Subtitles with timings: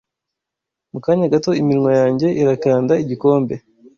[0.91, 3.55] Mu kanya gato iminwa yanjye irakanda igikombe